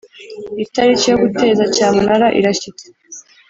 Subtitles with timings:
[0.65, 2.85] itariki yo guteza cyamunara irashyitse